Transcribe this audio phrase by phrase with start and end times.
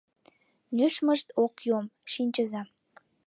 [0.75, 2.61] Нӧшмышт ок йом, шинчыза.